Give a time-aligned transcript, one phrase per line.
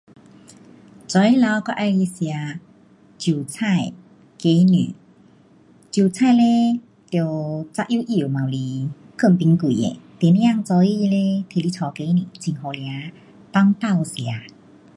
[1.07, 2.59] 早起头我喜欢吃
[3.35, 3.93] 韭菜，
[4.35, 4.95] 鸡蛋，
[5.91, 6.79] 韭菜嘞，
[7.11, 12.79] 得剁细细晚里，藏冰柜的，第二天早起嘞，提来炒鸡蛋，很好吃，
[13.53, 14.23] 放包吃。